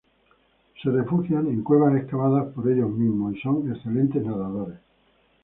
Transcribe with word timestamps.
Se 0.81 0.89
refugian 0.89 1.45
en 1.45 1.61
cuevas 1.61 1.95
excavadas 1.95 2.51
por 2.55 2.67
ellos 2.71 2.89
mismos 2.89 3.35
y 3.35 3.39
son 3.39 3.71
excelentes 3.71 4.25
nadadores. 4.25 4.79